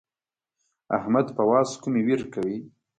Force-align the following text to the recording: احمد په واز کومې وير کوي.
احمد 0.97 1.27
په 1.35 1.43
واز 1.49 1.69
کومې 1.81 2.01
وير 2.07 2.21
کوي. 2.33 2.57